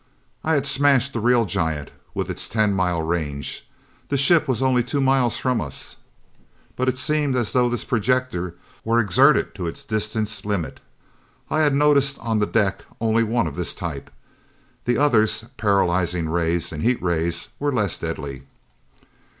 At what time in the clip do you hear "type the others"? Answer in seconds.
13.75-15.45